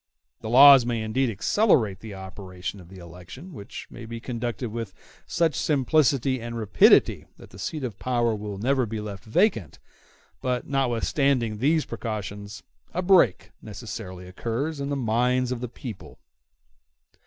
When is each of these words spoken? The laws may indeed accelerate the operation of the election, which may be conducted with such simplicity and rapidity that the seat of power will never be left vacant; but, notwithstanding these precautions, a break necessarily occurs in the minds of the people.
The 0.39 0.49
laws 0.49 0.83
may 0.83 1.03
indeed 1.03 1.29
accelerate 1.29 1.99
the 1.99 2.15
operation 2.15 2.79
of 2.79 2.89
the 2.89 2.97
election, 2.97 3.53
which 3.53 3.85
may 3.91 4.07
be 4.07 4.19
conducted 4.19 4.71
with 4.71 4.95
such 5.27 5.53
simplicity 5.53 6.41
and 6.41 6.57
rapidity 6.57 7.27
that 7.37 7.51
the 7.51 7.59
seat 7.59 7.83
of 7.83 7.99
power 7.99 8.33
will 8.33 8.57
never 8.57 8.87
be 8.87 8.99
left 8.99 9.23
vacant; 9.23 9.77
but, 10.41 10.65
notwithstanding 10.67 11.59
these 11.59 11.85
precautions, 11.85 12.63
a 12.95 13.03
break 13.03 13.51
necessarily 13.61 14.27
occurs 14.27 14.79
in 14.79 14.89
the 14.89 14.95
minds 14.95 15.51
of 15.51 15.61
the 15.61 15.69
people. 15.69 16.17